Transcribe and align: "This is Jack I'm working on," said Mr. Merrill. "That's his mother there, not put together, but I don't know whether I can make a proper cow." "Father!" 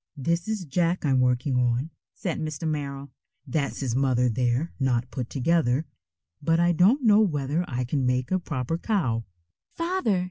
"This 0.17 0.47
is 0.47 0.65
Jack 0.65 1.05
I'm 1.05 1.19
working 1.19 1.57
on," 1.59 1.91
said 2.15 2.39
Mr. 2.39 2.67
Merrill. 2.67 3.11
"That's 3.45 3.81
his 3.81 3.95
mother 3.95 4.29
there, 4.29 4.71
not 4.79 5.11
put 5.11 5.29
together, 5.29 5.85
but 6.41 6.59
I 6.59 6.71
don't 6.71 7.03
know 7.03 7.21
whether 7.21 7.63
I 7.67 7.83
can 7.83 8.07
make 8.07 8.31
a 8.31 8.39
proper 8.39 8.79
cow." 8.79 9.25
"Father!" 9.73 10.19